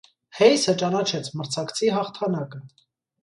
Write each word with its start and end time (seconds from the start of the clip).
Հեյսը 0.37 0.73
ճանաչեց 0.81 1.29
մրցակցի 1.41 1.91
հաղթանակը։ 1.97 2.63